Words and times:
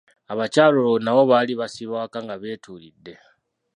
Abakyala 0.31 0.75
olwo 0.81 0.97
nabo 1.05 1.21
baali 1.31 1.53
basiiba 1.59 1.95
waka 2.01 2.17
nga 2.25 2.35
beetuulidde. 2.41 3.13